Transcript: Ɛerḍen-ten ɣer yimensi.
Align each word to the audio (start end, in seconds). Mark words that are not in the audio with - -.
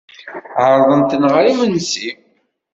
Ɛerḍen-ten 0.65 1.23
ɣer 1.33 1.45
yimensi. 1.47 2.09